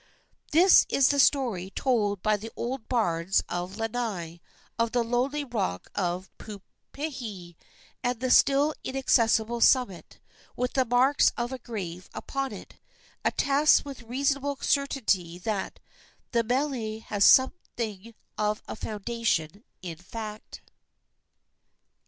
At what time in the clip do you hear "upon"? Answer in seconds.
12.15-12.51